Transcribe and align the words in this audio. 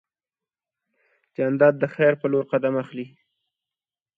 جانداد 1.35 1.73
د 1.79 1.83
خیر 1.95 2.13
په 2.21 2.25
لور 2.31 2.43
قدم 2.51 2.73
اخلي. 2.83 3.05